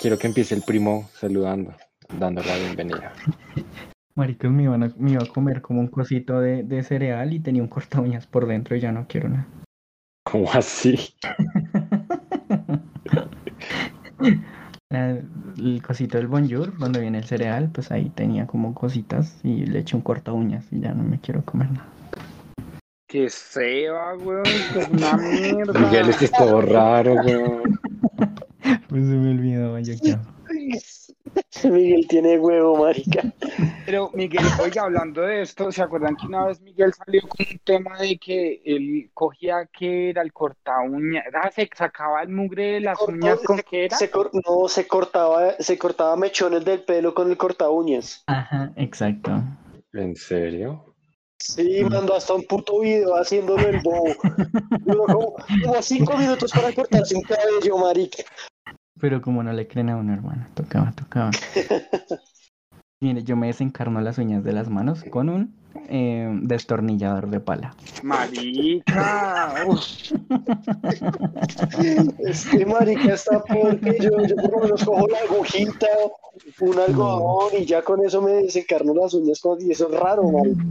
[0.00, 1.74] Quiero que empiece el primo saludando,
[2.18, 3.12] dando la bienvenida.
[4.14, 7.40] Maricos, me, iban a- me iba a comer como un cosito de, de cereal y
[7.40, 9.46] tenía un corta uñas por dentro y ya no quiero nada.
[10.24, 11.14] ¿Cómo así?
[14.90, 15.18] La-
[15.58, 19.80] El cosito del bonjour, donde viene el cereal, pues ahí tenía como cositas y le
[19.80, 21.86] eché un corta uñas y ya no me quiero comer nada.
[23.08, 25.80] Que seba, weón, que es una mierda.
[25.80, 27.78] Miguel, esto es todo raro, weón.
[28.88, 30.20] Pues se me olvidó, yo quiero.
[31.64, 33.22] Miguel tiene huevo, marica.
[33.84, 37.58] Pero Miguel, oiga, hablando de esto, ¿se acuerdan que una vez Miguel salió con un
[37.64, 41.24] tema de que él cogía que era el corta uña?
[41.34, 43.96] Ah, se sacaba el mugre de las uñas con qué era?
[43.96, 48.22] Se cor- no, se cortaba, se cortaba mechones del pelo con el corta uñas.
[48.26, 49.32] Ajá, exacto.
[49.92, 50.94] ¿En serio?
[51.38, 54.14] Sí, mandó hasta un puto video haciéndolo el bobo.
[54.84, 58.22] Duró como, como cinco minutos para cortarse un cabello, marica.
[59.00, 61.30] Pero como no le creen a uno, hermano, tocaba, tocaba.
[63.00, 65.54] Mire, yo me desencarno las uñas de las manos con un
[65.90, 67.74] eh, destornillador de pala.
[68.02, 69.52] Marica,
[72.18, 75.86] Este marica está porque yo, yo por lo menos cojo la agujita,
[76.60, 80.22] un algodón y ya con eso me desencarno las uñas con- y eso es raro,
[80.30, 80.64] marica.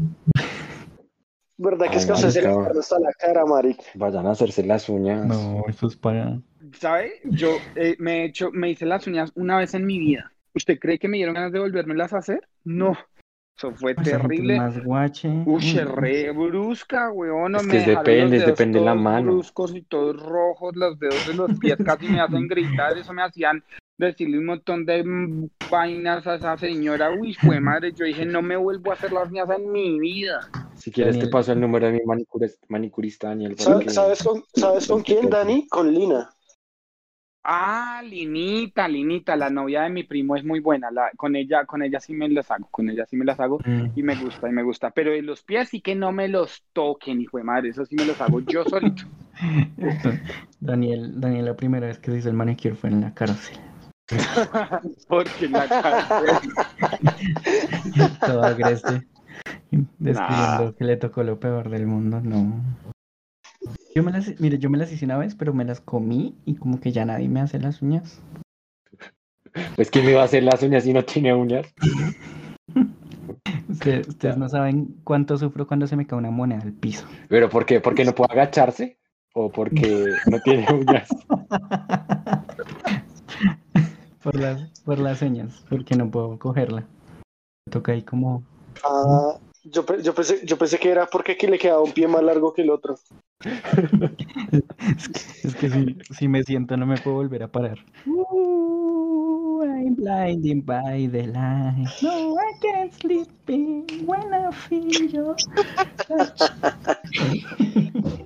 [1.58, 2.62] ¿Verdad que es Ay, usted se le marica.
[2.64, 3.84] encarna hasta la cara, marica?
[3.94, 5.26] Vayan a hacerse las uñas.
[5.28, 6.40] No, eso es para...
[6.76, 7.14] ¿sabe?
[7.24, 10.32] Yo eh, me he hecho, me hice las uñas una vez en mi vida.
[10.54, 12.48] ¿Usted cree que me dieron ganas de volvérmelas a hacer?
[12.64, 12.98] No,
[13.58, 14.58] eso fue gente es terrible.
[14.58, 15.30] más guache.
[15.46, 15.88] Uy, Mm.
[15.96, 17.52] re brusca, weón.
[17.54, 19.32] no Es me es depende, los depende de la mano.
[19.32, 22.98] bruscos y todos rojos, los dedos de los pies casi me hacen gritar.
[22.98, 23.64] Eso me hacían
[23.98, 27.12] decirle un montón de mm, vainas a esa señora.
[27.12, 27.92] Uy, fue madre.
[27.94, 30.40] Yo dije, no me vuelvo a hacer las uñas en mi vida.
[30.76, 33.56] Si quieres te paso el número de mi manicurista, manicurista Daniel.
[33.56, 35.68] para ¿Sa- que- ¿Sabes con, ¿sabes con quién, Dani?
[35.68, 36.30] Con Lina.
[37.48, 40.90] Ah, Linita, Linita, la novia de mi primo es muy buena.
[40.90, 43.60] La, con ella, con ella sí me las hago, con ella sí me las hago.
[43.64, 43.92] Mm.
[43.96, 44.90] Y me gusta, y me gusta.
[44.90, 47.70] Pero de los pies sí que no me los toquen, hijo de madre.
[47.70, 49.04] Eso sí me los hago yo solito.
[50.60, 53.60] Daniel, Daniel, la primera vez que se hizo el manicure fue en la cárcel.
[55.08, 56.52] Porque la cárcel.
[58.26, 59.08] Todo agreste.
[60.00, 62.64] Describiendo que le tocó lo peor del mundo, no.
[63.98, 66.56] Yo me las, mire, yo me las hice una vez, pero me las comí y
[66.56, 68.22] como que ya nadie me hace las uñas.
[69.78, 71.74] Pues quién me va a hacer las uñas si no tiene uñas.
[73.70, 77.06] Ustedes, ustedes no saben cuánto sufro cuando se me cae una moneda al piso.
[77.30, 77.80] ¿Pero por qué?
[77.80, 78.98] ¿Porque no puede agacharse?
[79.34, 81.08] ¿O porque no tiene uñas?
[84.24, 86.86] Por las, por las uñas, porque no puedo cogerla.
[87.66, 88.44] Me toca ahí como
[88.84, 92.24] Ah, yo, yo, pensé, yo pensé que era porque aquí le quedaba un pie más
[92.24, 92.96] largo que el otro.
[94.98, 97.78] Es que, es que si, si me siento no me puedo volver a parar.
[98.08, 101.88] Ooh, I'm blinding by the light.
[102.02, 103.28] No, I can't sleep
[104.06, 105.36] when I feel
[105.98, 106.42] touch.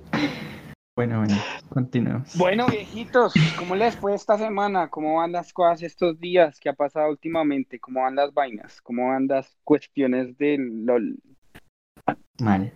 [1.00, 1.34] Bueno, bueno,
[1.70, 2.36] continuamos.
[2.36, 4.90] Bueno, viejitos, ¿cómo les fue esta semana?
[4.90, 6.60] ¿Cómo van las cosas estos días?
[6.60, 7.80] ¿Qué ha pasado últimamente?
[7.80, 8.82] ¿Cómo van las vainas?
[8.82, 11.16] ¿Cómo van las cuestiones del LOL?
[12.40, 12.72] Mal.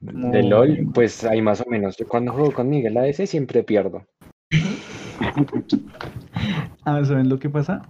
[0.00, 1.96] De LOL, pues ahí más o menos.
[1.96, 4.04] Yo cuando juego con Miguel AS siempre pierdo.
[6.84, 7.82] Ah, ¿saben lo que pasa?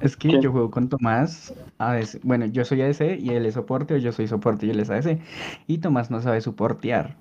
[0.00, 0.40] Es que ¿Qué?
[0.40, 1.54] yo juego con Tomás.
[1.78, 2.20] ADC.
[2.24, 4.90] Bueno, yo soy ADC y él es soporte, o yo soy soporte y él es
[4.90, 5.20] ADC.
[5.68, 7.16] Y Tomás no sabe soportear.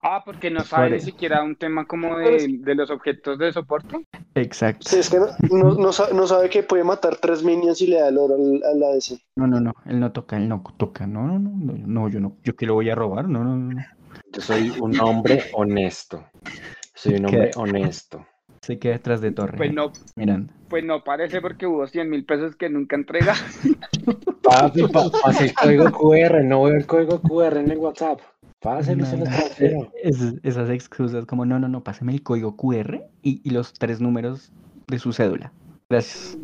[0.00, 4.06] Ah, porque no sabe ni siquiera un tema como de, de los objetos de soporte.
[4.34, 4.88] Exacto.
[4.88, 7.88] Sí, es que no, no, no sa- no sabe que puede matar tres minions y
[7.88, 9.18] le da el oro al, al ADC.
[9.36, 11.06] No, no, no, él no toca, él no toca.
[11.06, 13.56] No, no, no, no, no, yo no, yo que lo voy a robar, no, no,
[13.56, 13.84] no.
[14.32, 16.24] Yo soy un hombre honesto.
[16.94, 18.24] Soy un hombre honesto.
[18.62, 19.56] Se queda detrás de torre.
[19.56, 20.52] Pues no, Mirando.
[20.68, 23.34] pues no parece porque hubo 100 mil pesos que nunca entrega.
[24.42, 28.20] Papi, pa- pase el código QR, no veo el código QR en el WhatsApp.
[28.60, 29.30] Páselo, se lo No,
[30.02, 34.00] es- esas excusas como, no, no, no, pásame el código QR y, y los tres
[34.00, 34.52] números
[34.88, 35.52] de su cédula.
[35.88, 36.36] Gracias.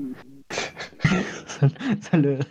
[1.46, 2.46] Sal- Saludos.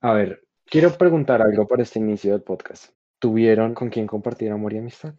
[0.00, 2.92] A ver, quiero preguntar algo para este inicio del podcast.
[3.18, 5.14] ¿Tuvieron con quién compartir amor y amistad?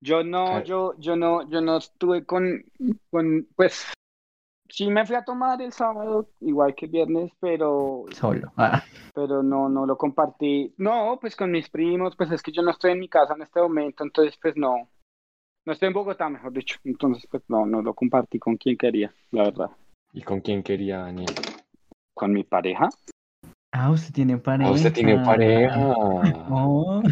[0.00, 2.64] Yo no, yo, yo no, yo no estuve con,
[3.10, 3.84] con, pues,
[4.72, 8.52] sí me fui a tomar el sábado, igual que el viernes, pero, Solo.
[8.56, 8.82] Ah,
[9.14, 10.74] pero no, no lo compartí.
[10.78, 13.42] No, pues con mis primos, pues es que yo no estoy en mi casa en
[13.42, 14.88] este momento, entonces pues no,
[15.66, 19.12] no estoy en Bogotá, mejor dicho, entonces pues no, no lo compartí con quien quería,
[19.30, 19.70] la verdad.
[20.14, 21.34] ¿Y con quién quería Daniel?
[22.14, 22.88] Con mi pareja.
[23.74, 24.70] Ah, usted tiene pareja.
[24.70, 25.76] Ah, usted tiene pareja.
[26.50, 27.02] Oh,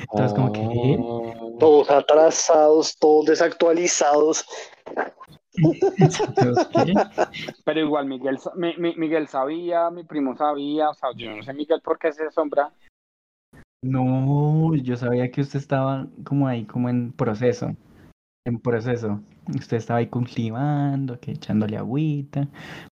[0.00, 0.60] entonces como que...
[0.60, 1.38] Ah.
[1.60, 4.44] Todos atrasados, todos desactualizados.
[7.64, 11.42] Pero igual Miguel, sa- mi- mi- Miguel sabía, mi primo sabía, o sea, yo no
[11.42, 12.70] sé Miguel por qué se asombra.
[13.82, 17.76] No, yo sabía que usted estaba como ahí, como en proceso.
[18.44, 19.20] En proceso.
[19.48, 22.48] Usted estaba ahí cultivando, que echándole agüita.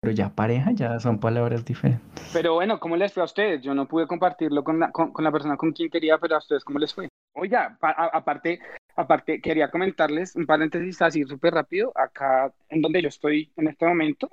[0.01, 2.29] Pero ya pareja, ya son palabras diferentes.
[2.31, 3.61] Pero bueno, ¿cómo les fue a ustedes?
[3.61, 6.39] Yo no pude compartirlo con la, con, con la persona con quien quería, pero a
[6.39, 7.09] ustedes, ¿cómo les fue?
[7.35, 8.59] Oiga, aparte,
[8.99, 11.91] aparte, quería comentarles un paréntesis así súper rápido.
[11.95, 14.29] Acá, en donde yo estoy en este momento,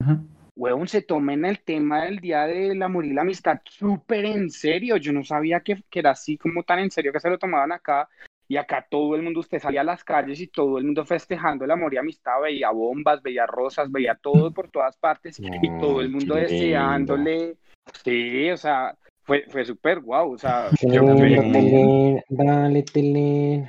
[0.00, 0.18] Ajá.
[0.56, 4.96] huevón, se tomen el tema del Día del Amor y la Amistad súper en serio.
[4.96, 7.72] Yo no sabía que, que era así como tan en serio que se lo tomaban
[7.72, 8.08] acá.
[8.48, 11.64] Y acá todo el mundo, usted salía a las calles y todo el mundo festejando
[11.64, 16.00] el amor y amistad, veía bombas, veía rosas, veía todo por todas partes y todo
[16.00, 17.56] el mundo deseándole.
[18.04, 20.32] Sí, o sea, fue, fue súper guau.
[20.32, 22.22] O sea, yo Tilín.
[22.28, 23.68] Dale, Tilín.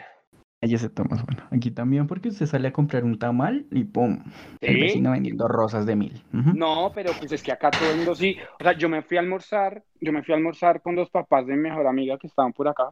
[0.64, 4.24] Allí se toma, bueno, aquí también porque usted sale a comprar un tamal y ¡pum!
[4.62, 4.80] El Sí.
[4.82, 6.22] vecino vendiendo rosas de mil.
[6.32, 8.38] No, pero pues es que acá todo el mundo sí.
[8.60, 11.46] O sea, yo me fui a almorzar, yo me fui a almorzar con los papás
[11.48, 12.92] de mi mejor amiga que estaban por acá.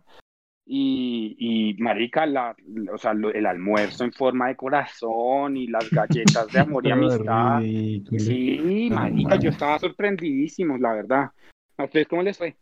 [0.65, 2.55] Y, y marica, la,
[2.93, 6.91] o sea, lo- el almuerzo en forma de corazón y las galletas de amor y
[6.91, 7.59] amistad.
[7.59, 8.19] ridículo.
[8.19, 11.29] Sí, marica, yo estaba sorprendidísimo, la verdad.
[11.77, 12.55] ¿A ustedes cómo les fue?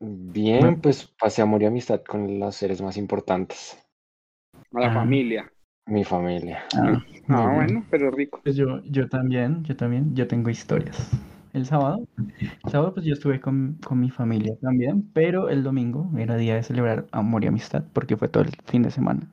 [0.00, 3.78] Bien, pues pasé amor y amistad con los seres más importantes.
[4.74, 4.94] A la Ah.
[4.94, 5.50] familia.
[5.86, 6.64] Mi familia.
[6.74, 8.40] Ah, Ah, bueno, pero rico.
[8.42, 11.10] Pues yo, yo también, yo también, yo tengo historias.
[11.52, 12.06] El sábado,
[12.64, 16.54] el sábado pues yo estuve con, con mi familia también, pero el domingo era día
[16.56, 19.28] de celebrar amor y amistad porque fue todo el fin de semana.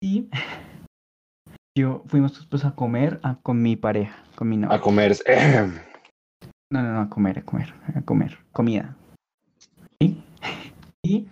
[0.00, 0.28] Y
[1.76, 4.80] yo fuimos pues a comer a- con mi pareja, con mi A novia.
[4.80, 5.12] comer.
[6.68, 8.96] No, no, no, a comer, a comer, a comer, comida.
[10.00, 10.20] ¿Sí?
[11.04, 11.28] Y,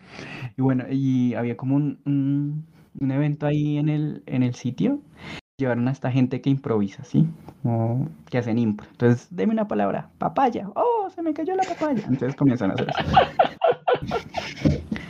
[0.56, 2.64] y bueno, y había como un, un,
[3.00, 5.00] un evento ahí en el, en el sitio.
[5.58, 7.28] Llevaron a esta gente que improvisa, ¿sí?
[7.62, 8.88] Como que hacen impro.
[8.90, 10.68] Entonces, deme una palabra, papaya.
[10.74, 12.02] ¡Oh, se me cayó la papaya!
[12.08, 13.04] Entonces comienzan a hacer eso.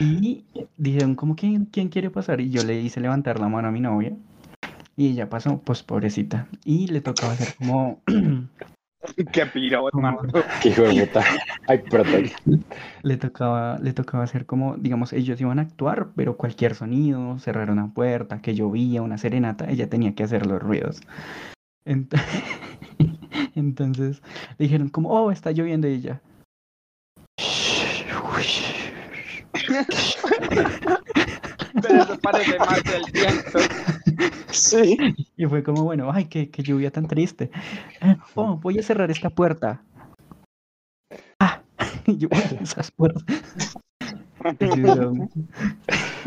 [0.00, 0.44] Y
[0.76, 2.40] dijeron, como, ¿quién, quién quiere pasar?
[2.40, 4.16] Y yo le hice levantar la mano a mi novia.
[4.96, 6.46] Y ella pasó, pues pobrecita.
[6.64, 8.00] Y le tocaba hacer como
[9.32, 10.20] Qué piro, hermano.
[10.62, 11.24] Qué hijo de puta.
[11.66, 12.30] Ay, perdón.
[13.02, 17.70] le tocaba, le tocaba hacer como, digamos, ellos iban a actuar, pero cualquier sonido, cerrar
[17.70, 21.00] una puerta, que llovía, una serenata, ella tenía que hacer los ruidos.
[21.84, 22.18] Ent-
[23.54, 24.22] Entonces
[24.58, 26.20] le dijeron como, oh, está lloviendo y ella.
[31.82, 33.58] Pero eso parece más del viento.
[34.50, 34.96] Sí.
[35.36, 37.50] Y fue como, bueno, ay, qué, qué lluvia tan triste.
[38.34, 39.82] Oh, voy a cerrar esta puerta.
[41.38, 41.62] Ah,
[42.06, 43.22] y yo, "Uy, esas puertas.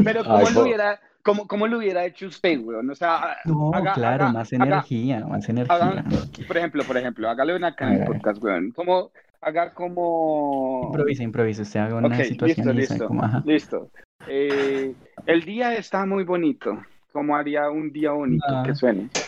[0.03, 2.89] Pero ¿cómo Ay, lo hubiera, cómo, cómo lo hubiera hecho usted, weón?
[2.89, 5.75] O sea, No, haga- claro, haga- más haga- energía, más energía.
[5.75, 6.03] haga-
[6.47, 8.07] por ejemplo, por ejemplo, hágale una acá en el A ver.
[8.17, 8.71] podcast, weón.
[8.71, 9.11] Como,
[9.41, 10.85] haga como...
[10.87, 13.43] Improvisa, improvisa, usted haga una Ok, situación listo, y listo, como, ajá.
[13.45, 13.89] listo.
[14.27, 14.93] Eh,
[15.25, 16.77] el día está muy bonito.
[17.13, 18.63] ¿Cómo haría un día bonito Ah.
[18.65, 19.09] que suene?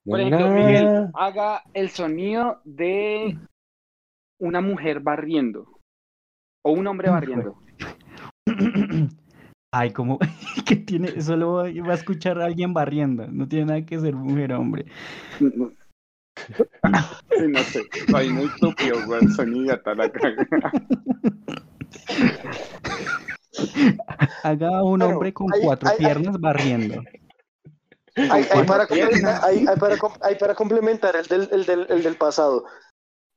[0.06, 0.51] Por ejemplo.
[0.51, 3.38] Miguel, haga el sonido de
[4.40, 5.68] una mujer barriendo.
[6.63, 7.58] O un hombre barriendo.
[9.74, 10.20] Ay, como
[10.66, 13.28] que tiene, solo va a escuchar a alguien barriendo.
[13.28, 14.86] No tiene nada que ser mujer o hombre.
[15.40, 15.72] No,
[17.38, 17.84] Sí, no sé.
[18.10, 19.28] Soy muy estúpido, güey.
[19.30, 20.72] Sonido hasta la cagada.
[24.44, 27.03] Haga un hombre con hay- cuatro hay- hay- piernas barriendo.
[28.15, 32.03] Hay, hay para, complementar, hay, hay para, hay para complementar el del, el, del, el
[32.03, 32.65] del pasado.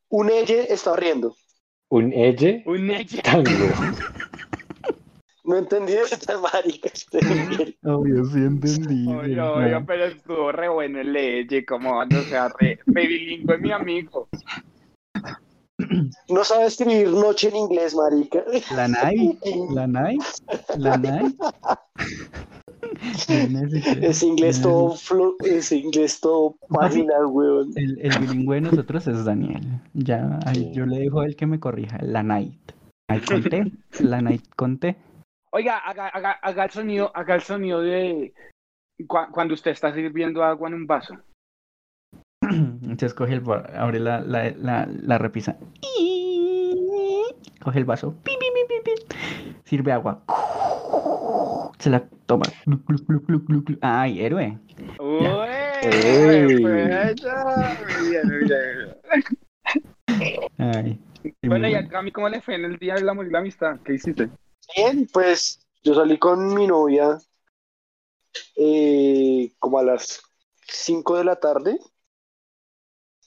[0.09, 1.37] Un elle está riendo.
[1.91, 3.23] Un elle Un ella.
[3.23, 3.51] tango.
[5.45, 6.89] No entendí esta marica.
[6.93, 7.19] este.
[7.85, 9.07] Obvio, sí entendí.
[9.13, 9.85] Oye, no.
[9.87, 14.29] pero estuvo re bueno el leye, como, o sea, re, re bilingüe mi amigo.
[16.29, 18.45] No sabe escribir noche en inglés, marica.
[18.75, 19.39] La Nai,
[19.71, 20.19] la Nai,
[20.77, 21.35] la Nai.
[24.01, 27.73] Es inglés todo, flu- es inglés todo página, weón.
[27.77, 29.63] El, el bilingüe de nosotros es Daniel.
[29.95, 31.99] Ya, ahí yo le dejo a él que me corrija.
[32.03, 32.73] La night.
[33.11, 33.73] Night con T.
[34.01, 34.97] La night con T.
[35.53, 38.33] Oiga, haga, haga, haga el sonido, haga el sonido de,
[39.07, 41.15] Cu- cuando usted está sirviendo agua en un vaso.
[42.83, 43.43] Entonces coge el
[43.75, 45.57] abre la, la, la, la repisa.
[47.63, 48.15] Coge el vaso.
[49.65, 50.23] Sirve agua.
[51.79, 52.45] Se la toma.
[53.81, 54.59] Ay, héroe.
[54.99, 56.63] Uy, Uy.
[56.63, 57.17] pues, bien.
[60.59, 61.01] Ay.
[61.43, 63.79] Bueno, y a Cami, ¿cómo le fue en el día del amor y la amistad?
[63.85, 64.29] ¿Qué hiciste?
[64.77, 67.19] Bien, pues yo salí con mi novia
[68.57, 70.23] eh, como a las
[70.69, 71.79] 5 de la tarde.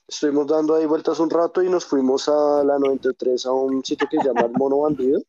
[0.07, 4.07] Estuvimos dando ahí vueltas un rato y nos fuimos a la 93 a un sitio
[4.09, 5.21] que se llama El Mono Bandido.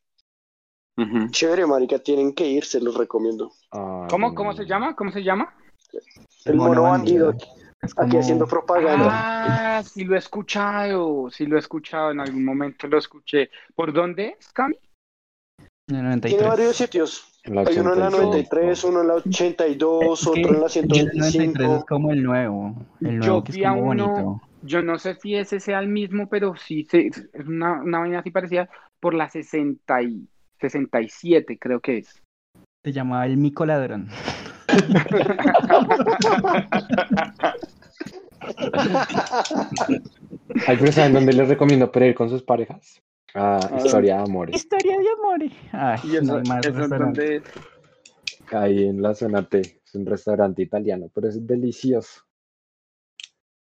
[1.31, 3.53] Chévere, marica, tienen que ir, se los recomiendo.
[3.71, 4.95] Ay, ¿Cómo, ¿Cómo se llama?
[4.97, 5.55] ¿Cómo se llama?
[6.45, 9.09] El Mono Bandido, Es aquí como- haciendo propaganda.
[9.79, 13.51] Ah, sí lo he escuchado, sí lo he escuchado, en algún momento lo escuché.
[13.77, 14.77] ¿Por dónde es, Cami?
[15.89, 16.49] en el Tiene 93.
[16.49, 17.25] varios sitios.
[17.45, 18.23] Hay uno en la 85.
[18.27, 21.87] 93, uno en la 82, Es que otro en la el 93 es 125.
[21.89, 22.75] como el nuevo.
[23.01, 24.43] El Yo nuevo que es fui a como uno- bonito.
[24.63, 28.19] Yo no sé si ese sea el mismo, pero sí se- es una, una vaina
[28.21, 28.69] así parecida
[29.01, 30.29] por la 60 y
[30.61, 32.23] 67, creo que es.
[32.85, 34.09] Se llamaba el mico ladrón.
[40.67, 43.01] Ay, pero ¿saben dónde les recomiendo para ir con sus parejas?
[43.35, 44.57] A Historia de Amores.
[44.57, 45.53] Historia de amores.
[45.73, 47.43] Ay, Y eso, no hay más eso donde...
[48.51, 49.61] Ahí en la zona T.
[49.61, 52.23] Es un restaurante italiano, pero es delicioso.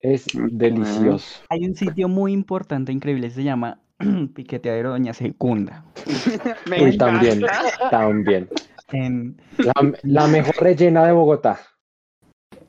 [0.00, 1.42] Es delicioso.
[1.50, 3.80] Hay un sitio muy importante, increíble, se llama
[4.34, 5.84] Piqueteadero Doña Secunda.
[6.66, 7.90] Me Uy, también, encanta.
[7.90, 8.48] también.
[8.92, 9.40] En...
[9.58, 11.60] La, la mejor rellena de Bogotá.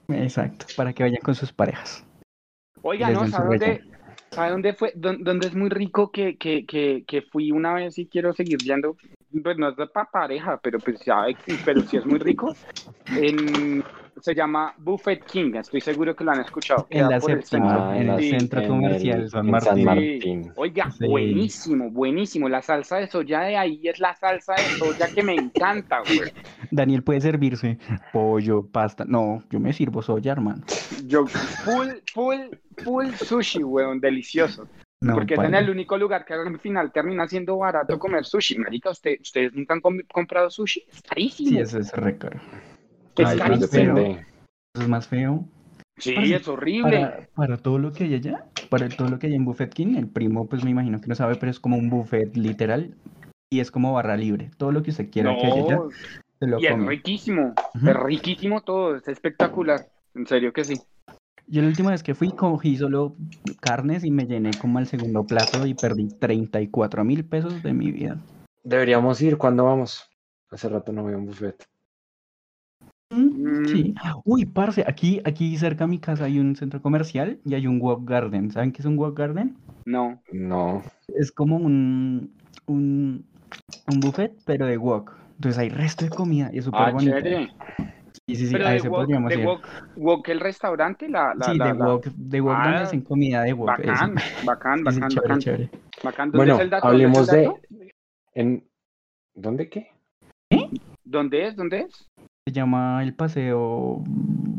[0.10, 2.06] Exacto, para que vayan con sus parejas.
[2.82, 3.82] Oiga, Les no, ¿sabe dónde.
[4.32, 4.94] ¿sabe dónde fue?
[4.96, 8.58] Dón- ¿Dónde es muy rico que, que, que, que fui una vez y quiero seguir
[8.60, 8.98] yendo?
[9.44, 11.26] Pues no es de pa pareja, pero pues ya,
[11.64, 12.54] pero sí es muy rico.
[13.18, 13.81] En,
[14.22, 16.88] se llama Buffet King, estoy seguro que lo han escuchado.
[16.90, 17.84] En la séptima, centro.
[17.84, 18.30] Ah, en el Sí.
[18.30, 19.86] centro en comercial San Martín.
[19.86, 20.54] Martín.
[20.56, 21.08] Oiga, Sí.
[21.08, 22.48] buenísimo, buenísimo.
[22.50, 26.32] La salsa de soya de ahí es la salsa de soya que me encanta, güey.
[26.70, 27.78] Daniel puede servirse
[28.14, 29.06] pollo, pasta.
[29.08, 30.62] No, yo me sirvo soya, hermano.
[31.06, 32.38] Yo, full, full,
[32.84, 34.68] full sushi, weón, delicioso.
[35.04, 38.60] No, Porque es en el único lugar que al final termina siendo barato comer sushi.
[38.60, 40.84] Marica, usted, ¿ustedes nunca han com- comprado sushi?
[40.88, 41.50] Es carísimo.
[41.50, 42.40] Sí, eso es re caro.
[43.18, 43.98] Es Ay, carísimo.
[43.98, 45.46] Eso es más feo.
[45.98, 47.00] Sí, es horrible.
[47.00, 49.96] Para, para todo lo que hay allá, para todo lo que hay en Buffet King,
[49.96, 52.96] el primo, pues me imagino que no sabe, pero es como un buffet literal
[53.52, 54.50] y es como barra libre.
[54.58, 55.90] Todo lo que usted quiera que haya allá, No,
[56.40, 57.54] se lo y es riquísimo.
[57.76, 58.96] Es riquísimo todo.
[58.96, 59.88] Es espectacular.
[60.16, 60.82] En serio que sí.
[61.48, 63.16] Yo la última vez que fui cogí solo
[63.60, 67.92] carnes y me llené como al segundo plato y perdí 34 mil pesos de mi
[67.92, 68.18] vida.
[68.64, 70.10] Deberíamos ir cuando vamos.
[70.50, 71.62] Hace rato no veo un buffet.
[73.12, 73.68] Mm.
[73.68, 73.94] Sí.
[74.26, 77.80] Uy, parce, aquí, aquí cerca a mi casa hay un centro comercial y hay un
[77.82, 78.52] walk garden.
[78.52, 79.56] ¿Saben qué es un walk garden?
[79.86, 80.22] No.
[80.32, 80.82] No.
[81.08, 82.32] Es como un,
[82.68, 83.26] un,
[83.88, 85.14] un buffet, pero de wok.
[85.36, 87.16] Entonces hay resto de comida y es súper Ah, bonito.
[87.18, 87.50] chévere.
[88.28, 89.48] Sí, sí, sí, Pero a de ese wok, podríamos de ir.
[89.98, 93.42] wok el restaurante, la, la, Sí, la, de la- wok, de donde Ah, hacen comida
[93.44, 93.66] de eso.
[93.66, 94.16] Bacán,
[94.46, 95.70] bacán, Sí, sí, bacán, chévere, bacán, chévere.
[96.04, 96.32] bacán.
[96.32, 96.88] ¿Dónde Bueno, es el dato?
[96.88, 97.44] ¿Dónde es hablemos el de.
[97.44, 97.60] dato?
[98.36, 98.64] En...
[99.34, 99.88] ¿Dónde qué?
[101.04, 101.56] ¿Dónde es?
[101.56, 102.08] ¿Dónde es?
[102.52, 104.04] Se llama el paseo,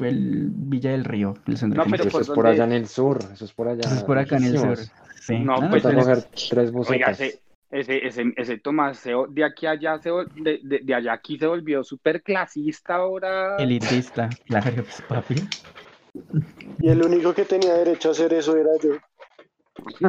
[0.00, 2.08] el Villa del Río, el centro No, pero comercial.
[2.08, 2.70] Eso ¿por es por allá es?
[2.70, 3.18] en el sur.
[3.34, 3.80] Eso es por allá.
[3.80, 4.78] Eso es por acá en el sur.
[5.20, 5.38] Sí.
[5.40, 7.38] No, Ah, pues, coger tres Oiga, ese,
[7.70, 11.36] ese, ese, ese Tomás se- de aquí a allá, se, de, de, de allá aquí
[11.36, 13.58] se volvió súper clasista ahora.
[13.58, 15.34] elitista, claro, pues, papi.
[16.80, 18.92] Y el único que tenía derecho a hacer eso era yo.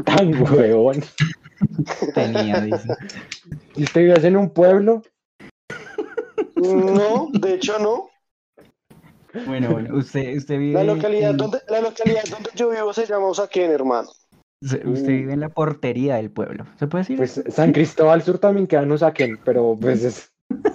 [0.06, 1.04] Tan huevón.
[2.16, 2.96] Tenía, dice.
[3.76, 5.02] ¿Y usted vive en un pueblo?
[6.64, 8.10] No, de hecho no.
[9.48, 10.74] Bueno, bueno, usted, usted vive.
[10.74, 14.10] La localidad en- donde, la localidad donde yo vivo se llama Usaquén, hermano.
[14.62, 16.66] Usted vive en la portería del pueblo.
[16.80, 17.18] ¿Se puede decir?
[17.18, 20.32] Pues San Cristóbal Sur también queda en Usaquén, pero pues es,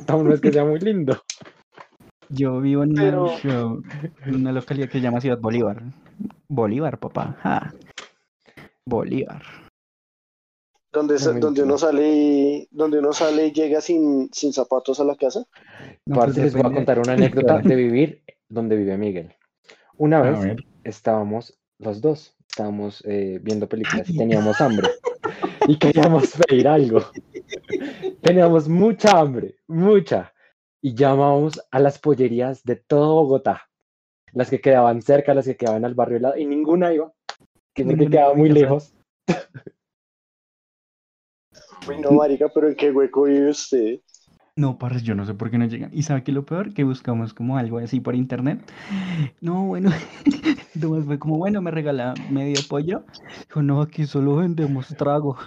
[0.08, 1.22] no es que sea muy lindo.
[2.28, 3.80] Yo vivo en una, Pero- yo-
[4.26, 5.82] en una localidad que se llama Ciudad Bolívar.
[6.48, 7.36] Bolívar, papá.
[7.42, 7.72] ja.
[8.84, 9.42] Bolívar.
[10.90, 15.04] Donde, sa- donde uno sale y, donde uno sale y llega sin, sin zapatos a
[15.04, 15.44] la casa.
[16.06, 19.34] No, pues les voy a contar una anécdota de vivir donde vive Miguel.
[19.96, 24.88] Una vez estábamos los dos, estábamos eh, viendo películas y teníamos hambre
[25.68, 27.02] y queríamos pedir algo.
[28.22, 30.32] Teníamos mucha hambre, mucha.
[30.80, 33.68] Y llamamos a las pollerías de todo Bogotá,
[34.32, 37.12] las que quedaban cerca, las que quedaban al barrio lado, y ninguna iba,
[37.74, 38.94] que Ninguna quedaba muy lejos.
[41.88, 44.00] Uy, no, marica, pero ¿en qué hueco vive usted?
[44.56, 45.90] No, parce, yo no sé por qué no llegan.
[45.92, 46.74] ¿Y sabe qué es lo peor?
[46.74, 48.58] Que buscamos como algo así por internet.
[49.40, 49.90] No, bueno,
[50.80, 53.04] Tomás fue como, bueno, me regala medio pollo.
[53.46, 55.36] Dijo, no, aquí solo vendemos trago.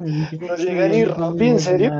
[0.00, 1.92] No llega ni Rappi, ¿en serio?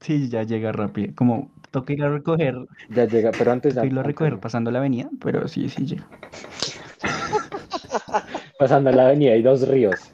[0.00, 1.14] Sí, ya llega rápido.
[1.14, 2.54] Como toca ir a recoger,
[2.90, 3.80] Ya llega, pero antes ya.
[3.80, 6.06] toca irlo a recoger pasando la avenida, pero sí, sí llega.
[8.58, 10.13] Pasando la avenida hay dos ríos.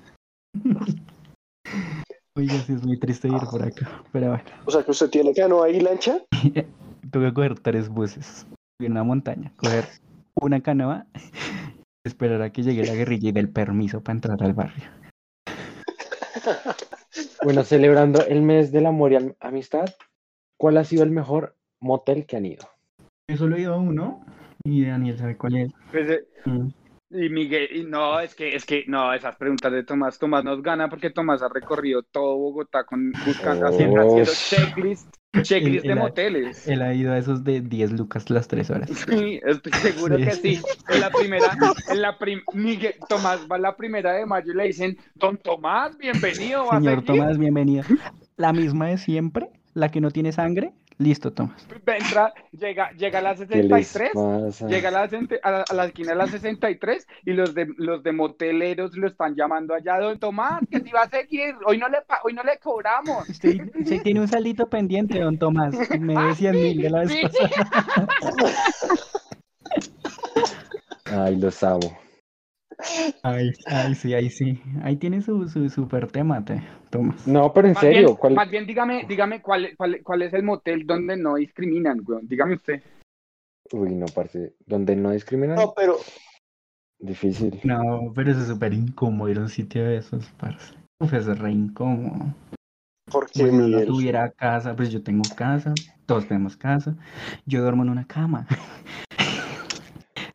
[2.40, 4.02] Oiga, sí es muy triste ir por acá.
[4.12, 6.22] Pero bueno, O sea que usted tiene canoa y lancha.
[7.12, 8.46] toca coger tres buses.
[8.78, 9.84] Subir una montaña, coger
[10.40, 11.04] una canoa,
[12.06, 14.84] esperar a que llegue la guerrilla y del permiso para entrar al barrio.
[17.42, 19.86] Bueno, celebrando el mes del amor y am- amistad,
[20.56, 22.66] ¿cuál ha sido el mejor motel que han ido?
[23.28, 24.24] Yo solo he ido a uno
[24.64, 25.72] y Daniel sabe cuál es.
[25.90, 26.68] Pues, eh, Mm.
[27.10, 30.62] Y Miguel, y no, es que, es que, no, esas preguntas de Tomás, Tomás nos
[30.62, 34.20] gana porque Tomás ha recorrido todo Bogotá con, buscando, haciendo, Oh.
[34.20, 35.08] haciendo checklist,
[35.42, 36.68] checklist El- de el- moteles.
[36.68, 38.90] Él ha ido a esos de 10 lucas las 3 horas.
[38.90, 40.24] Sí, estoy seguro Sí.
[40.24, 40.60] que sí.
[40.88, 41.46] En la primera,
[41.90, 45.98] en la prim, Miguel, Tomás va la primera de mayo y le dicen, Don Tomás,
[45.98, 47.02] bienvenido, va a Señor.
[47.04, 47.84] Tomás, bienvenido.
[48.36, 50.72] La misma de siempre, la que no tiene sangre.
[51.00, 51.66] Listo, Tomás.
[51.86, 54.66] Entra, llega, llega a la ¿Qué les 63, pasa?
[54.68, 55.00] llega a la,
[55.42, 59.06] a la, a la esquina de la 63 y los de los de moteleros lo
[59.08, 62.42] están llamando allá, Don Tomás, que si va a seguir, hoy no le, hoy no
[62.42, 63.26] le cobramos.
[63.30, 65.74] Usted tiene un saldito pendiente, don Tomás.
[65.98, 67.22] Me dé 100 mil de la vez Sí.
[67.22, 68.08] pasada.
[71.24, 71.98] Ay, los amo.
[73.22, 74.60] Ay, ay, sí, ahí sí.
[74.82, 77.26] Ahí tiene su, su super tema, te, Tomás.
[77.26, 78.34] No, pero en Más serio, bien, ¿cuál?
[78.34, 82.26] más bien dígame, dígame cuál, cuál, cuál es el motel donde no discriminan, weón.
[82.26, 82.82] Dígame usted.
[83.72, 84.54] Uy, no, parce.
[84.66, 85.56] ¿Donde no discriminan?
[85.56, 85.98] No, pero
[87.00, 87.58] Difícil.
[87.64, 90.74] No, pero eso es súper incómodo ir a un sitio de esos, parce.
[91.00, 92.34] Uf, eso es re incómodo.
[93.10, 95.72] porque Bueno, no tuviera casa, pues yo tengo casa,
[96.04, 96.94] todos tenemos casa.
[97.46, 98.46] Yo duermo en una cama.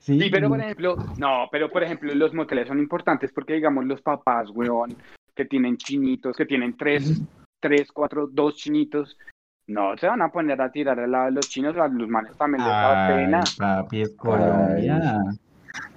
[0.05, 3.85] Sí, Sí, pero por ejemplo, no, pero por ejemplo, los moteles son importantes porque, digamos,
[3.85, 4.95] los papás, weón,
[5.33, 7.23] que tienen chinitos, que tienen tres,
[7.59, 9.17] tres, cuatro, dos chinitos,
[9.65, 12.37] no se van a poner a tirar al lado de los chinos, a los manes
[12.37, 13.43] también les da pena.
[13.57, 15.23] papi, es Colombia.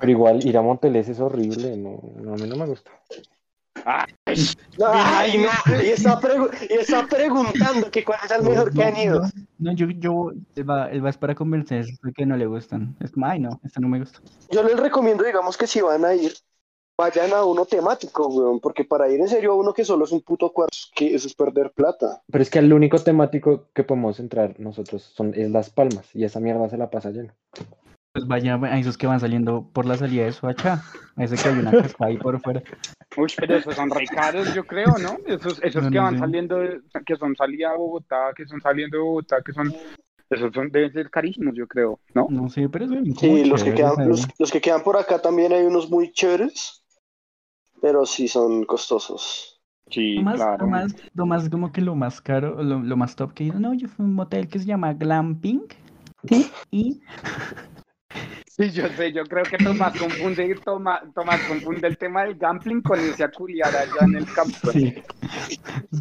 [0.01, 2.91] Pero igual ir a moteles es horrible, no, no, a mí no me gusta.
[4.27, 5.51] Ay, no,
[5.83, 9.23] y está, pregu- y está preguntando que cuál es el mejor que han ido.
[9.23, 12.47] No, no, yo, yo, él va, él va es para convencerse de que no le
[12.47, 12.97] gustan.
[13.01, 14.21] Es como, ay, no, este no me gusta.
[14.51, 16.33] Yo les recomiendo, digamos, que si van a ir,
[16.97, 20.13] vayan a uno temático, weón, porque para ir en serio a uno que solo es
[20.13, 22.23] un puto cuarto, que eso es perder plata.
[22.31, 26.25] Pero es que el único temático que podemos entrar nosotros son, es Las Palmas y
[26.25, 27.33] esa mierda se la pasa lleno.
[28.13, 30.83] Pues vaya a esos que van saliendo por la salida de Soacha.
[31.17, 32.63] A ese que hay una cascada ahí por fuera.
[33.17, 35.17] Uy, pero esos son re caros, yo creo, ¿no?
[35.27, 36.19] Esos, esos No, que no van sé.
[36.21, 36.59] saliendo,
[37.05, 39.73] que son salida a Bogotá, que son saliendo de Bogotá, que son,
[40.31, 42.29] esos son, deben ser carísimos, yo creo, ¿no?
[42.31, 45.53] No sé, pero son Sí, los que, quedan, los, los que quedan por acá también
[45.53, 46.85] hay unos muy chéveres,
[47.81, 49.61] pero sí son costosos.
[49.91, 50.67] Sí, Lo más, claro.
[50.67, 53.47] lo más, lo más como que lo más caro, lo, lo más top que he
[53.49, 55.63] ido, no, yo fui a un motel que se llama Glamping.
[56.29, 56.47] ¿sí?
[56.71, 57.01] Y
[58.59, 62.83] Sí, yo sé, yo creo que Tomás confunde, Tomás, Tomás confunde el tema del gambling
[62.83, 64.73] con irse a culiar allá en el campo.
[64.73, 64.97] Sí.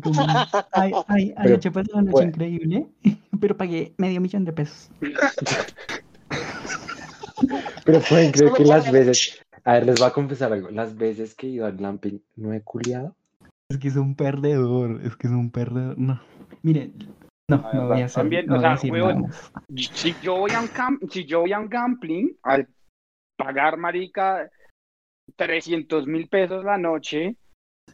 [0.01, 0.25] Como,
[0.71, 2.87] ay, ay, Pero, anoche pasé una noche increíble,
[3.39, 4.89] pero pagué medio millón de pesos.
[7.85, 11.35] Pero pueden creer que las veces, a ver, les voy a confesar algo, las veces
[11.35, 13.15] que he ido al glamping no he culiado.
[13.69, 15.95] Es que es un perdedor, es que es un perdedor.
[15.99, 16.19] No,
[16.63, 16.91] mire,
[17.49, 19.15] no, no voy a hacer, también, no o sea, decir nada.
[19.73, 22.67] Si yo voy a un camp, si yo voy a un gambling, al
[23.37, 24.49] pagar, marica,
[25.35, 27.37] 300 mil pesos la noche,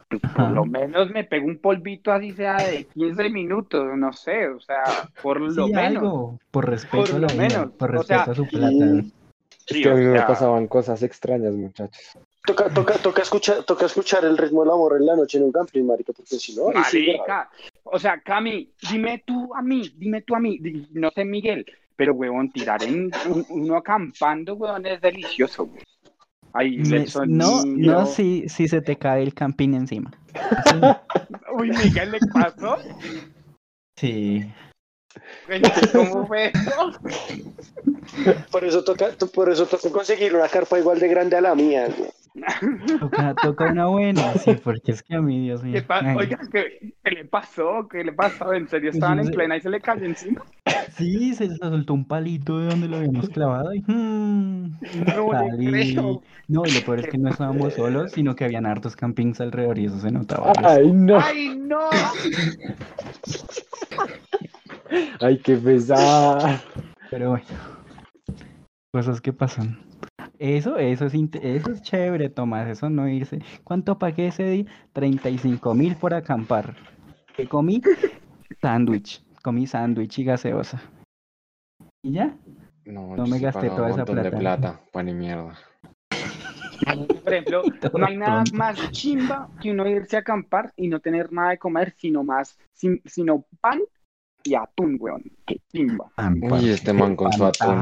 [0.09, 4.47] pues por lo menos me pego un polvito así sea de 15 minutos, no sé,
[4.47, 4.83] o sea,
[5.21, 6.03] por lo Sí, menos.
[6.03, 8.43] algo, por respeto Por a la lo vida, menos, por o respeto sea, a su
[8.45, 8.85] y- plata.
[9.65, 12.17] Es Sí, que a mí me pasaban cosas extrañas, muchachos.
[12.45, 15.51] Toca, toca, toca, escuchar, toca escuchar el ritmo del amor en la noche en un
[15.53, 17.49] gambling, marica, porque si no, Marica,
[17.86, 20.60] o sea, Cami, dime tú a mí, dime tú a mí,
[20.91, 25.84] no sé Miguel, pero huevón, tirar en un- uno acampando, huevón, es delicioso, güey.
[26.51, 27.93] Ahí no, sonido.
[28.01, 30.12] no si, si se te cae el camping encima.
[31.58, 32.77] Uy, Miguel, ¿le pasó?
[33.97, 34.51] Sí.
[35.93, 36.91] ¿Cómo fue eso?
[38.51, 41.88] Por eso toca, por eso toca conseguir una carpa igual de grande a la mía,
[41.97, 42.12] güey.
[42.99, 45.83] Toca, toca una buena, sí, porque es que a mí, Dios mío.
[45.87, 47.87] ¿Qué Oiga, ¿qué, qué le pasó?
[47.87, 48.53] ¿Qué le pasó?
[48.53, 50.41] ¿En serio Pues estaban en plena y se le cayó encima?
[50.95, 54.79] Sí, se le soltó un palito de donde lo habíamos clavado y mm,
[55.15, 56.21] No creo.
[56.47, 59.77] No, y lo peor es que no estábamos solos, sino que habían hartos campings alrededor
[59.79, 60.53] y eso se notaba.
[60.63, 61.19] Ay, no.
[61.19, 61.89] ¡Ay, no!
[65.19, 66.61] Ay, qué pesar.
[67.09, 67.45] Pero bueno,
[68.91, 69.92] cosas que pasan.
[70.43, 73.39] Eso, eso es, eso es chévere, Tomás, eso no irse.
[73.63, 74.65] ¿Cuánto pagué ese día?
[74.91, 76.75] 35 mil por acampar.
[77.38, 77.82] ¿Qué comí?
[78.62, 79.23] Sándwich.
[79.41, 80.82] Comí sándwich y gaseosa.
[82.03, 82.36] ¿Y ya?
[82.84, 84.38] No, No me gasté toda un esa montón de plata.
[84.38, 84.82] plata.
[84.91, 85.58] Pan y mierda.
[87.23, 88.58] Por ejemplo, no hay nada tonto.
[88.58, 92.60] más chimba que uno irse a acampar y no tener nada de comer, sino más,
[92.73, 93.79] sin- sino pan
[94.43, 95.23] y atún, weón.
[95.45, 96.12] Qué chimba.
[96.17, 97.82] Pan, Uy, este man con su atún.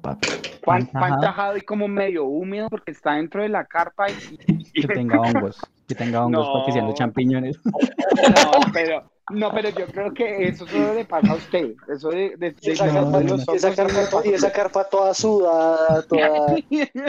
[0.00, 0.28] Papi.
[0.68, 1.56] Pan, tajado.
[1.56, 4.36] y como medio húmedo porque está dentro de la carpa y,
[4.72, 5.58] Que tenga hongos.
[5.86, 7.58] Que tenga hongos para que sean los champiñones.
[7.64, 11.72] no, pero no, pero yo creo que eso solo le pasa a usted.
[11.88, 16.02] Eso de, de, esa, carpa, no, esa carpa le to- y esa carpa toda sudada,
[16.02, 16.56] toda...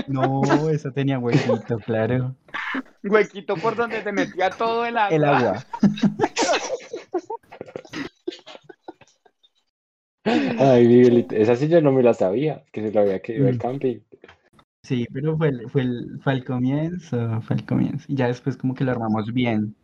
[0.07, 2.35] No, eso tenía huequito, claro.
[3.03, 5.15] Huequito por donde se metía todo el agua.
[5.15, 5.65] El agua.
[10.25, 13.55] Ay, Miguelito, esa sí yo no me la sabía, que se lo había querido al
[13.55, 13.59] Mm.
[13.59, 13.99] camping.
[14.85, 18.05] Sí, pero fue, el- fue, el, fue el comienzo, fue el comienzo.
[18.07, 19.75] Y ya después como que lo armamos bien.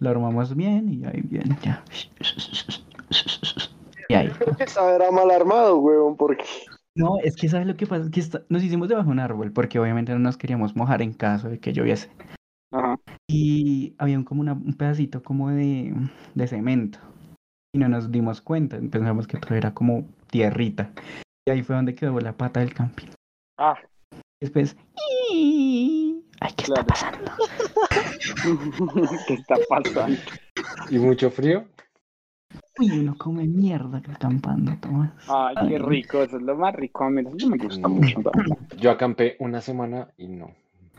[0.00, 1.84] Lo armamos bien y ahí bien, ya.
[4.08, 4.28] Y ahí.
[4.30, 6.44] Creo que estaba era mal armado, weón, porque...
[6.96, 8.04] No, es que ¿sabes lo que pasa?
[8.04, 11.00] Es que está- nos hicimos debajo de un árbol porque obviamente no nos queríamos mojar
[11.02, 12.10] en caso de que lloviese.
[12.72, 12.98] Ajá.
[13.28, 15.94] Y había un, como una- un pedacito como de,
[16.34, 16.98] de cemento.
[17.78, 20.90] Y no nos dimos cuenta, pensamos que todo era como tierrita.
[21.46, 23.06] Y ahí fue donde quedó la pata del camping.
[23.56, 23.76] Ah,
[24.40, 24.76] Después,
[25.30, 26.24] ay,
[26.56, 27.30] ¿qué está pasando?
[29.28, 30.18] ¿qué está pasando?
[30.90, 31.66] ¿Y mucho frío?
[32.80, 35.12] Uy, uno come mierda acampando, Tomás.
[35.28, 37.04] Ay, qué rico, eso es lo más rico.
[37.04, 37.92] A mí eso me gusta Mm.
[37.92, 38.20] mucho.
[38.76, 40.50] Yo acampé una semana y no.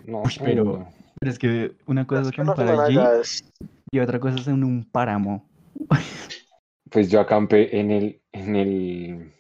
[0.06, 0.88] No, Uy, pero- no.
[1.20, 3.44] Pero es que una cosa es acampar allí es-
[3.92, 5.46] y otra cosa es en un páramo.
[6.92, 9.34] Pues yo acampé en el, en el,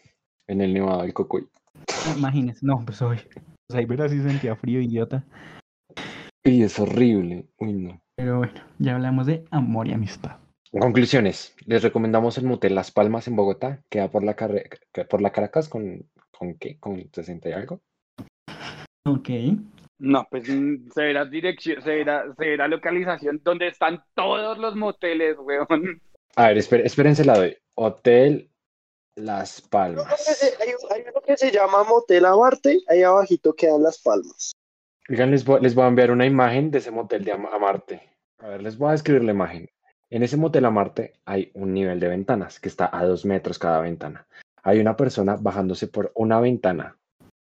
[0.47, 1.47] en el Nevado del Cocoy.
[2.15, 3.17] Imagínese, no, pues hoy.
[3.67, 5.23] Pues ahí verás si sentía frío, idiota.
[6.43, 7.47] Y es horrible.
[7.57, 8.01] Uy, no.
[8.15, 10.37] Pero bueno, ya hablamos de amor y amistad.
[10.71, 11.55] Conclusiones.
[11.65, 13.81] Les recomendamos el motel Las Palmas en Bogotá.
[13.89, 16.77] Queda por la, carre- que- por la Caracas con, ¿con qué?
[16.79, 17.81] ¿Con 60 y algo?
[19.05, 19.29] Ok.
[19.99, 26.01] No, pues mm, severa dirección, severa, severa localización, donde están todos los moteles, weón.
[26.39, 27.57] A ver, espé- espérense la doy.
[27.75, 28.49] Hotel
[29.17, 30.07] Las Palmas.
[30.61, 34.53] hay, hay uno que se llama Motel Amarte, ahí abajito quedan las palmas.
[35.09, 38.01] Oigan, les voy, les voy a enviar una imagen de ese motel de Am- Amarte.
[38.37, 39.69] A ver, les voy a describir la imagen.
[40.09, 43.81] En ese motel Amarte hay un nivel de ventanas que está a dos metros cada
[43.81, 44.25] ventana.
[44.63, 46.97] Hay una persona bajándose por una ventana.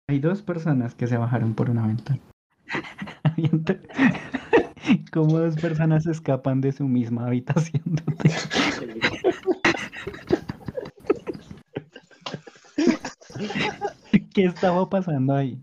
[0.09, 2.19] Hay dos personas que se bajaron por una ventana.
[5.13, 7.83] ¿Cómo dos personas se escapan de su misma habitación?
[14.35, 15.59] ¿Qué estaba pasando ahí?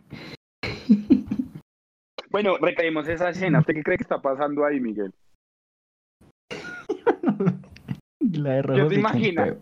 [2.29, 3.59] Bueno, recreemos esa escena.
[3.59, 5.13] ¿Usted qué cree que está pasando ahí, Miguel?
[8.19, 9.57] La de rojo ¿Qué te peo.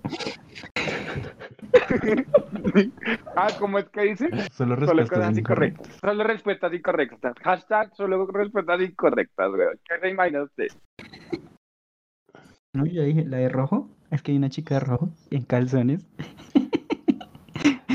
[3.35, 4.29] Ah, ¿cómo es que dice?
[4.51, 5.87] Solo respuestas incorrectas.
[5.99, 7.33] Solo respuestas incorrectas.
[7.41, 9.79] Hashtag solo respuestas incorrectas, weón.
[9.87, 10.67] ¿Qué se imagina usted?
[12.73, 13.89] No, yo dije, la de rojo.
[14.11, 16.05] Es que hay una chica de rojo en calzones.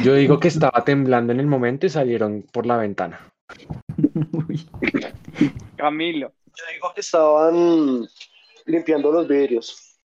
[0.09, 3.21] Yo digo que estaba temblando en el momento y salieron por la ventana.
[5.77, 6.33] Camilo.
[6.47, 8.09] Yo digo que estaban
[8.65, 9.99] limpiando los vidrios.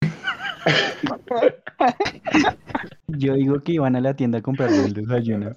[3.08, 5.56] Yo digo que iban a la tienda a comprarle el desayuno.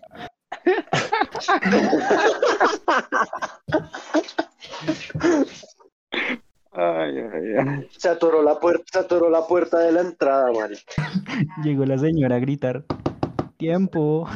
[6.72, 7.88] Ay, ay, ay.
[7.96, 10.80] Se atoró la puerta, se atoró la puerta de la entrada, Mari.
[11.64, 12.84] Llegó la señora a gritar.
[13.58, 14.28] Tiempo.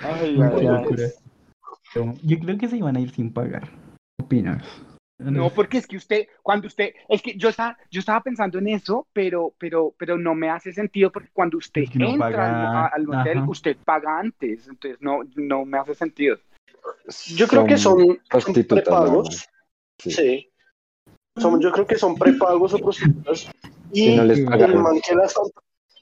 [0.00, 1.14] Ay, qué
[2.22, 3.68] Yo creo que se iban a ir sin pagar.
[4.16, 4.64] ¿Qué opinas?
[5.18, 8.68] No, porque es que usted, cuando usted, es que yo estaba, yo estaba pensando en
[8.68, 12.30] eso, pero, pero, pero no me hace sentido porque cuando usted Es que uno entra
[12.30, 13.50] paga- al, al hotel, ajá.
[13.50, 16.38] usted paga antes, entonces no, no me hace sentido.
[17.34, 18.20] Yo creo que son,
[18.68, 19.48] prepagos.
[19.98, 20.10] Sí.
[20.10, 20.50] Sí.
[21.36, 23.50] Son, yo creo que son prepagos o prostitutas.
[23.92, 24.44] Y Y no les Sí.
[24.44, 25.34] el man que las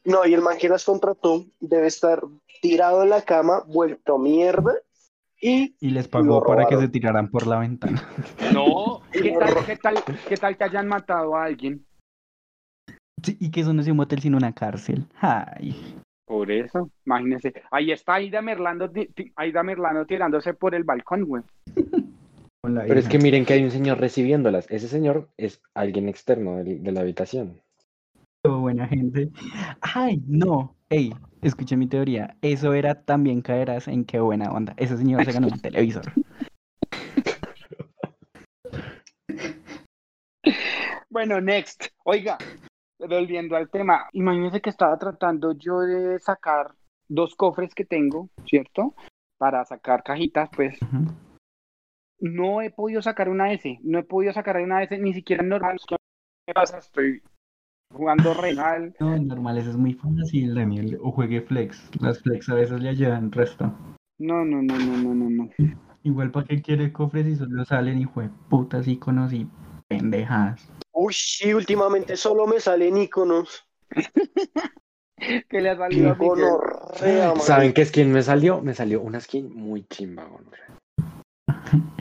[0.06, 2.22] no, y el man que las contrató debe estar
[2.62, 4.72] tirado en la cama, vuelto mierda.
[5.40, 8.08] Y Y les pagó para que se tiraran por la ventana.
[8.54, 9.94] No, ¿qué tal, qué tal,
[10.28, 11.84] qué tal que hayan matado a alguien?
[13.22, 15.06] Sí, y que eso no es un motel sino una cárcel.
[15.20, 15.96] Ay.
[16.24, 17.52] Por eso, imagínense.
[17.70, 18.90] Ahí está Aida Merlando,
[19.36, 21.42] Aida Merlando tirándose por el balcón, güey.
[22.66, 24.68] Con la Pero es que miren que hay un señor recibiéndolas.
[24.72, 27.62] Ese señor es alguien externo de, la habitación.
[28.42, 29.30] Todo buena gente.
[29.80, 30.74] Ay, no.
[30.88, 32.36] Ey, escuché mi teoría.
[32.42, 34.74] Eso era también caerás en qué buena onda.
[34.78, 36.12] Ese señor se ganó un televisor.
[41.08, 41.86] Bueno, next.
[42.04, 42.36] Oiga,
[42.98, 46.72] volviendo al tema, imagínense que estaba tratando yo de sacar
[47.08, 48.92] dos cofres que tengo, ¿cierto?
[49.38, 50.76] Para sacar cajitas, pues.
[52.18, 55.50] No he podido sacar una S, no he podido sacar una S ni siquiera en
[55.50, 55.78] normal.
[55.86, 55.96] ¿Qué
[56.48, 56.78] me pasa?
[56.78, 57.22] Estoy
[57.92, 58.94] jugando re mal.
[59.00, 60.98] No, normal, eso es muy fácil, Daniel.
[61.02, 61.90] O juegue flex.
[62.00, 63.72] Las flex a veces le ayudan resto.
[64.18, 65.50] No, no, no, no, no, no, no.
[66.02, 69.48] Igual para qué quiere cofres y solo salen de putas iconos y
[69.88, 70.68] pendejadas.
[70.92, 73.66] Uy, sí, últimamente solo me salen iconos.
[75.48, 77.40] ¿Qué le ha salido a.
[77.40, 78.60] ¿Saben qué skin me salió?
[78.62, 80.78] Me salió una skin muy chimba, gonorrea.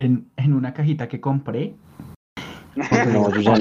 [0.00, 1.74] En, en una cajita que compré.
[2.74, 3.58] No, yo ya,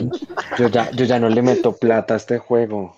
[0.57, 2.95] yo, ya, yo ya no le meto plata a este juego.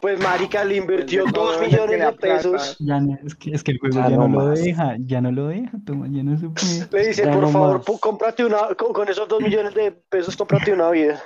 [0.00, 2.76] Pues marica le invirtió No, dos no, millones que la de pesos.
[2.78, 5.20] Ya no- es, que, es que el juego Ya ya no no, lo deja, ya
[5.20, 6.88] no lo deja, toma, ya no se puede.
[7.02, 9.90] Le dice, Ya por no favor, pu- cómprate una, con, con esos dos millones de
[10.08, 11.20] pesos, cómprate una vida.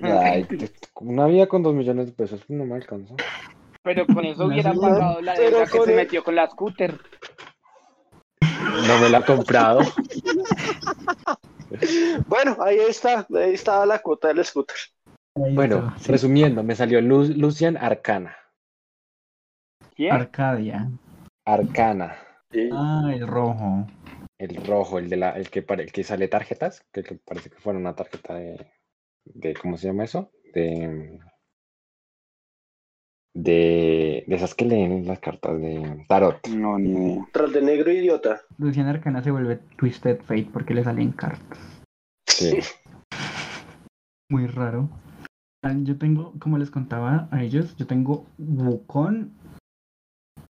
[0.00, 0.46] Ay,
[1.00, 3.14] una vida con dos millones de pesos no me alcanza.
[3.82, 6.98] Pero con eso hubiera pagado la deuda que con se el- metió con la scooter.
[8.86, 9.80] No me la he comprado.
[12.26, 14.76] Bueno, ahí está, ahí está la cuota del scooter.
[15.34, 16.10] Bueno, sí.
[16.12, 18.36] resumiendo, me salió Lu- Lucian Arcana.
[19.94, 20.12] ¿Quién?
[20.12, 20.90] Arcadia.
[21.44, 22.16] Arcana.
[22.72, 23.86] Ah, el rojo.
[24.38, 27.50] El rojo, el de la, el que pare- el que sale tarjetas, que, que parece
[27.50, 28.70] que fuera una tarjeta de,
[29.24, 30.30] de ¿cómo se llama eso?
[30.54, 31.18] De
[33.36, 36.46] de, de esas que leen las cartas de tarot.
[36.48, 37.28] No, ni idea.
[37.32, 38.40] Tras de negro idiota.
[38.58, 41.58] Luciana Arcana se vuelve Twisted Fate porque le salen cartas.
[42.26, 42.58] Sí.
[44.30, 44.88] Muy raro.
[45.62, 49.28] Ah, Yo tengo, como les contaba a ellos, yo tengo Wukong.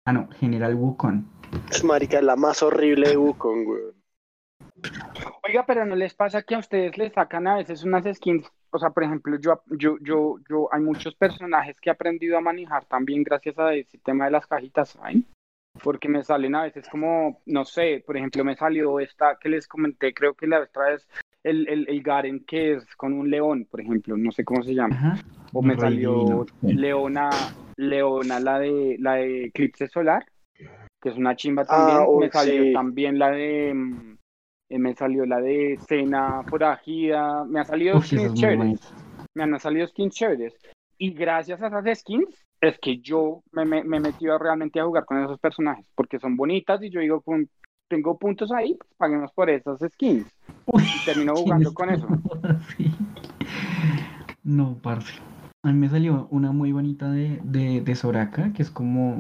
[0.07, 1.25] Ah, no, General Wukong.
[1.71, 3.83] Es marica, la más horrible de Wukong, güey.
[5.49, 8.47] Oiga, pero no les pasa que a ustedes les sacan a veces unas skins.
[8.75, 12.41] O sea, por ejemplo, yo, yo, yo, yo, hay muchos personajes que he aprendido a
[12.41, 15.25] manejar también gracias a ese tema de las cajitas, ¿saben?
[15.81, 19.69] Porque me salen a veces como, no sé, por ejemplo, me salió esta que les
[19.69, 21.09] comenté, creo que la otra vez,
[21.45, 24.75] el, el, el Garen que es con un león, por ejemplo, no sé cómo se
[24.75, 24.97] llama.
[24.97, 25.15] Ajá.
[25.53, 26.45] O me rey salió.
[26.63, 27.31] Leona,
[27.77, 30.25] Leona, la de la de Eclipse Solar,
[31.01, 32.05] que es una chimba Ah, también.
[32.09, 32.73] uy, me salió sí.
[32.73, 34.17] también la de mm,
[34.69, 38.93] eh, me salió la de Cena Forajida, me ha salido Uf, skins chéveres,
[39.35, 40.55] me han salido skins chéveres.
[40.99, 45.05] Y gracias a esas skins es que yo me, me, me metido realmente a jugar
[45.05, 47.45] con esos personajes, porque son bonitas y yo digo, "Pum,
[47.89, 50.27] tengo puntos ahí, pues paguemos por esas skins.
[50.67, 52.09] Uy, Y termino jugando con eso.
[52.77, 52.91] Sí.
[54.47, 55.11] No, parce.
[55.63, 59.17] A mí me salió una muy bonita de, de, de Soraka, que es como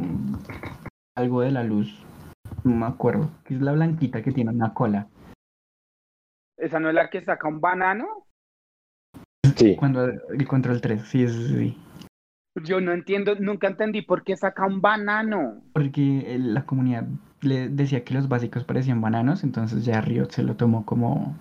[1.17, 2.05] algo de la luz.
[2.63, 3.31] No me acuerdo.
[3.45, 5.09] Que es la blanquita que tiene una cola.
[6.65, 8.07] Esa no es la que saca un banano.
[9.57, 9.77] Sí.
[9.77, 11.77] Cuando el control 3, sí, es sí.
[12.65, 15.61] Yo no entiendo, nunca entendí por qué saca un banano.
[15.75, 17.05] Porque el- la comunidad
[17.43, 21.37] le decía que los básicos parecían bananos, entonces ya Riot se lo tomó como.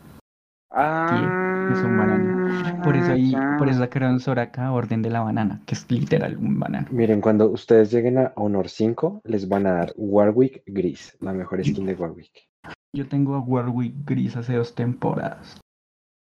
[0.71, 2.83] Ah, es un banano.
[2.83, 3.55] Por eso ahí, ya.
[3.57, 6.87] por eso sacaron Soraka Orden de la Banana, que es literal un banano.
[6.91, 11.63] Miren, cuando ustedes lleguen a Honor 5, les van a dar Warwick Gris, la mejor
[11.63, 12.49] skin de Warwick.
[12.95, 15.59] Yo tengo a Warwick Gris hace dos temporadas.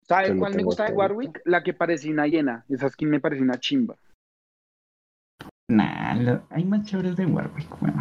[0.05, 0.91] ¿Sabe Yo cuál me gusta de.
[0.93, 1.41] Warwick?
[1.45, 2.65] La que parecía una hiena.
[2.67, 3.95] Esa skin me pareció una chimba.
[5.69, 7.95] Nah, lo- hay más chéveres de Warwick, weón.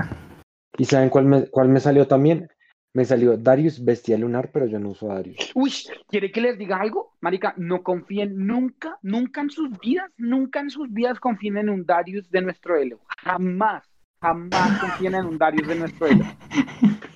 [0.79, 2.49] ¿Y saben cuál me, cuál me salió también?
[2.93, 5.53] Me salió Darius Bestia Lunar, pero yo no uso a Darius.
[5.55, 5.73] Uy,
[6.09, 7.17] ¿quiere que les diga algo?
[7.21, 11.85] Marica, no confíen nunca, nunca en sus vidas, nunca en sus vidas confíen en un
[11.87, 13.01] Darius de nuestro elo.
[13.23, 13.85] Jamás,
[14.21, 16.25] jamás confíen en un Darius de nuestro elo.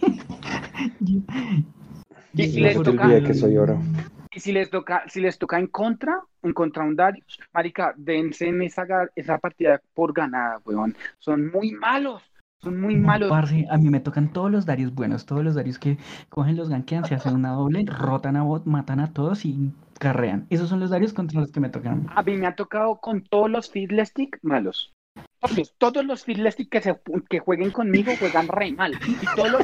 [2.33, 3.81] Y si les toca- olvide que soy oro.
[4.33, 8.47] Y si les toca, si les toca en contra, en contra un Darius, marica, dense
[8.49, 10.95] en esa, esa partida por ganada, weón.
[11.19, 12.23] Son muy malos,
[12.63, 13.29] son muy No, malos.
[13.29, 16.69] parce, a mí me tocan todos los Darius buenos, todos los Darius que cogen los
[16.69, 20.47] gankean, se hacen una doble, rotan a bot, matan a todos y carrean.
[20.49, 22.07] Esos son los Darius contra los que me tocan.
[22.15, 24.93] A mí me ha tocado con todos los Fiddlestick malos.
[25.41, 28.93] Todos, todos los Fiddlestick que, se, que jueguen conmigo juegan re mal.
[29.07, 29.63] Y todos los,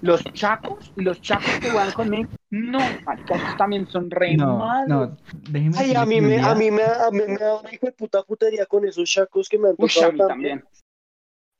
[0.00, 5.10] los chacos, los chacos que juegan conmigo, no, esos también son re No, malos.
[5.10, 5.16] no,
[5.50, 7.92] déjeme Ay, a mí me, a mí me, a mí me da una hijo de
[7.92, 10.26] puta putería con esos chacos que me han Uy, a tocado mí tanto.
[10.28, 10.64] también.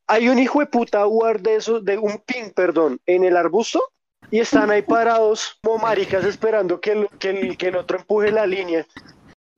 [0.06, 3.82] hay un hijo de puta guard de eso, de un pin, perdón, en el arbusto
[4.30, 8.32] y están ahí parados como maricas esperando que el, que el, que el otro empuje
[8.32, 8.86] la línea.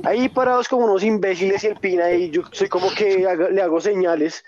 [0.04, 3.62] Ahí parados como unos imbéciles y el pin ahí, yo soy como que haga- le
[3.62, 4.44] hago señales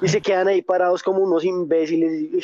[0.00, 2.12] y se quedan ahí parados como unos imbéciles.
[2.12, 2.40] y,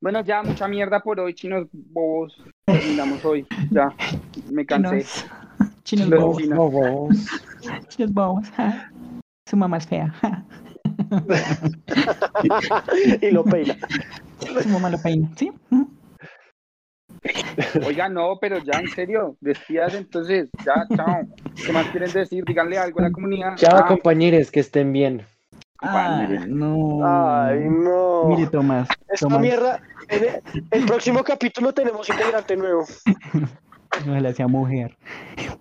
[0.00, 2.42] Bueno, ya, mucha mierda por hoy, chinos bobos.
[2.64, 3.46] Terminamos hoy.
[3.70, 3.94] Ya,
[4.50, 5.04] me cansé.
[5.84, 6.58] Chinos, chinos bobos, chinos.
[6.58, 7.16] Bobos.
[7.88, 8.48] chinos bobos.
[9.46, 10.14] Su mamá es fea.
[13.20, 13.76] y lo peina.
[14.62, 15.52] Su mamá lo peina, ¿sí?
[17.86, 20.48] Oiga, no, pero ya, en serio, despidas entonces.
[20.64, 21.20] Ya, chao.
[21.54, 22.44] ¿Qué más quieren decir?
[22.44, 23.56] Díganle algo a la comunidad.
[23.56, 25.24] Chao, Ah, compañeros, que estén bien.
[25.82, 27.00] Ah, no.
[27.04, 28.24] Ay, no.
[28.28, 28.88] Mire, Tomás.
[29.08, 29.80] Esta Tomás, mierda.
[30.08, 32.84] En el, el próximo capítulo tenemos integrante nuevo.
[34.08, 34.96] ojalá sea mujer.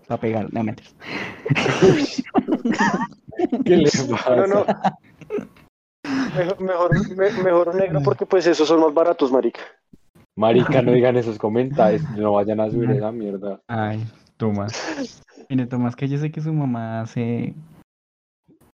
[0.07, 0.95] Para pegar, no mentiras.
[3.65, 4.35] ¿Qué le pasa?
[4.35, 4.65] No, no.
[6.35, 9.61] Mejor, mejor, me- mejor negro porque pues esos son más baratos, marica.
[10.39, 13.59] Marica, no digan esos comentarios, no vayan a subir esa mierda.
[13.67, 14.01] Ay,
[14.37, 15.21] Tomás.
[15.49, 17.53] Mire, Tomás, que yo sé que su mamá hace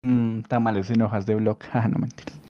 [0.03, 1.65] mm, tamales en hojas de bloc.
[1.73, 2.41] Ah, no mentiras.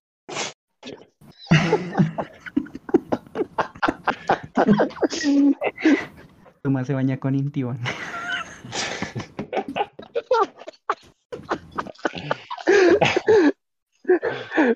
[6.62, 7.80] Tomás se baña con Intiban.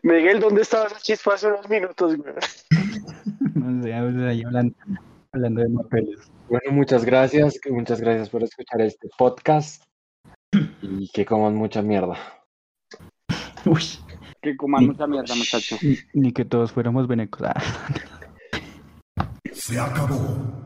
[0.03, 2.35] Miguel, ¿dónde estabas esa chispa hace unos minutos, güey?
[3.57, 4.75] No sé, sea, ahí hablando,
[5.33, 6.31] hablando de papeles.
[6.49, 9.83] Bueno, muchas gracias, muchas gracias por escuchar este podcast
[10.83, 12.17] y que coman mucha mierda.
[13.65, 13.83] Uy,
[14.43, 15.79] Que coman mucha mierda, muchachos.
[15.83, 17.43] ni, ni que todos fuéramos venecos.
[17.43, 17.55] Ah.
[19.53, 20.66] Se acabó.